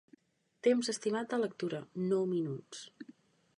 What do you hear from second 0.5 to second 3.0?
Temps estimat de lectura: nou minuts.